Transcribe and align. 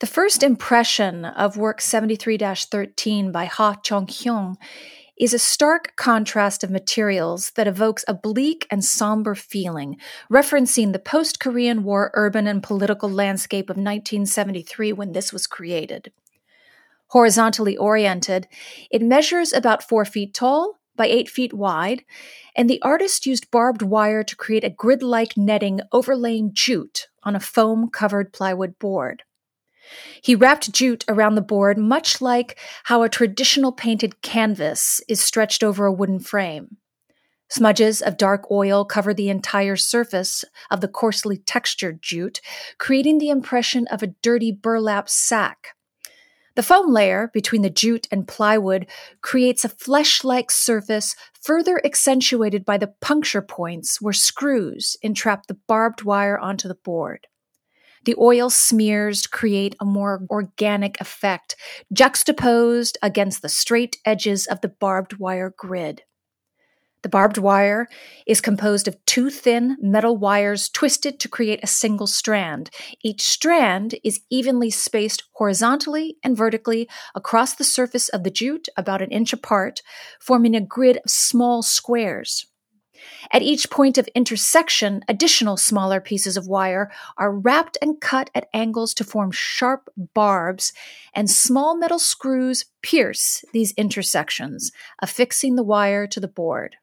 The 0.00 0.06
first 0.06 0.42
impression 0.42 1.26
of 1.26 1.58
work 1.58 1.82
73 1.82 2.38
13 2.38 3.30
by 3.30 3.44
Ha 3.44 3.74
Chong-Hyun 3.82 4.56
is 5.18 5.34
a 5.34 5.38
stark 5.38 5.94
contrast 5.96 6.64
of 6.64 6.70
materials 6.70 7.50
that 7.50 7.66
evokes 7.66 8.02
a 8.08 8.14
bleak 8.14 8.66
and 8.70 8.82
somber 8.82 9.34
feeling, 9.34 9.98
referencing 10.32 10.94
the 10.94 10.98
post 10.98 11.38
Korean 11.38 11.84
War 11.84 12.10
urban 12.14 12.46
and 12.46 12.62
political 12.62 13.10
landscape 13.10 13.68
of 13.68 13.76
1973 13.76 14.94
when 14.94 15.12
this 15.12 15.34
was 15.34 15.46
created. 15.46 16.10
Horizontally 17.08 17.76
oriented, 17.76 18.48
it 18.90 19.02
measures 19.02 19.52
about 19.52 19.86
four 19.86 20.06
feet 20.06 20.32
tall 20.32 20.80
by 20.96 21.08
eight 21.08 21.28
feet 21.28 21.52
wide, 21.52 22.04
and 22.56 22.70
the 22.70 22.80
artist 22.80 23.26
used 23.26 23.50
barbed 23.50 23.82
wire 23.82 24.24
to 24.24 24.34
create 24.34 24.64
a 24.64 24.70
grid 24.70 25.02
like 25.02 25.36
netting 25.36 25.82
overlaying 25.92 26.52
jute 26.54 27.08
on 27.22 27.36
a 27.36 27.40
foam 27.40 27.90
covered 27.90 28.32
plywood 28.32 28.78
board. 28.78 29.24
Ha 30.26 30.34
wrapped 30.38 30.72
jute 30.72 31.04
around 31.08 31.34
the 31.34 31.40
board, 31.40 31.78
much 31.78 32.20
like 32.20 32.58
how 32.84 33.02
a 33.02 33.08
traditional 33.08 33.72
painted 33.72 34.22
canvas 34.22 35.00
is 35.08 35.20
stretched 35.20 35.62
over 35.62 35.86
a 35.86 35.92
wooden 35.92 36.20
frame. 36.20 36.76
Smudges 37.48 38.00
of 38.00 38.16
dark 38.16 38.48
oil 38.50 38.84
cover 38.84 39.12
the 39.12 39.28
entire 39.28 39.76
surface 39.76 40.44
of 40.70 40.80
the 40.80 40.88
coarsely 40.88 41.36
textured 41.36 42.00
jute, 42.00 42.40
creating 42.78 43.18
the 43.18 43.30
impression 43.30 43.88
of 43.88 44.02
a 44.02 44.14
dirty 44.22 44.52
burlap 44.52 45.08
sack. 45.08 45.74
The 46.54 46.62
foam 46.62 46.92
layer 46.92 47.30
between 47.32 47.62
the 47.62 47.70
jute 47.70 48.06
and 48.12 48.28
plywood 48.28 48.86
creates 49.20 49.64
a 49.64 49.68
flesh 49.68 50.22
like 50.24 50.50
surface, 50.50 51.16
further 51.40 51.80
accentuated 51.84 52.64
by 52.64 52.76
the 52.78 52.92
puncture 53.00 53.42
points 53.42 54.00
where 54.00 54.12
screws 54.12 54.96
entrap 55.02 55.46
the 55.46 55.58
barbed 55.66 56.02
wire 56.02 56.38
onto 56.38 56.68
the 56.68 56.74
board. 56.74 57.26
The 58.04 58.16
oil 58.18 58.48
smears 58.48 59.26
create 59.26 59.76
a 59.78 59.84
more 59.84 60.26
organic 60.30 61.00
effect, 61.00 61.56
juxtaposed 61.92 62.96
against 63.02 63.42
the 63.42 63.48
straight 63.48 63.98
edges 64.04 64.46
of 64.46 64.62
the 64.62 64.68
barbed 64.68 65.18
wire 65.18 65.52
grid. 65.56 66.02
The 67.02 67.08
barbed 67.08 67.38
wire 67.38 67.88
is 68.26 68.42
composed 68.42 68.86
of 68.86 69.02
two 69.06 69.30
thin 69.30 69.76
metal 69.80 70.16
wires 70.18 70.68
twisted 70.68 71.18
to 71.20 71.28
create 71.28 71.60
a 71.62 71.66
single 71.66 72.06
strand. 72.06 72.70
Each 73.02 73.22
strand 73.22 73.94
is 74.04 74.20
evenly 74.30 74.70
spaced 74.70 75.22
horizontally 75.32 76.18
and 76.22 76.36
vertically 76.36 76.88
across 77.14 77.54
the 77.54 77.64
surface 77.64 78.10
of 78.10 78.22
the 78.22 78.30
jute, 78.30 78.68
about 78.76 79.00
an 79.00 79.10
inch 79.10 79.32
apart, 79.32 79.80
forming 80.20 80.54
a 80.54 80.60
grid 80.60 80.98
of 80.98 81.10
small 81.10 81.62
squares. 81.62 82.46
At 83.32 83.42
each 83.42 83.70
point 83.70 83.98
of 83.98 84.08
intersection, 84.14 85.02
additional 85.08 85.56
smaller 85.56 86.00
pieces 86.00 86.36
of 86.36 86.46
wire 86.46 86.90
are 87.16 87.32
wrapped 87.32 87.78
and 87.80 88.00
cut 88.00 88.30
at 88.34 88.48
angles 88.52 88.94
to 88.94 89.04
form 89.04 89.30
sharp 89.30 89.88
barbs, 90.14 90.72
and 91.14 91.30
small 91.30 91.76
metal 91.76 91.98
screws 91.98 92.66
pierce 92.82 93.44
these 93.52 93.72
intersections, 93.72 94.72
affixing 95.00 95.56
the 95.56 95.62
wire 95.62 96.06
to 96.06 96.20
the 96.20 96.28
board. 96.28 96.76